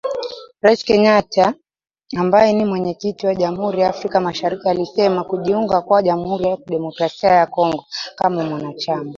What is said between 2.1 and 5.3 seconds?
ambaye ni Mwenyekiti wa Jamhuri ya Afrika Mashariki alisema,